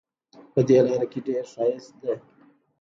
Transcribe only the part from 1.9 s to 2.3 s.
ده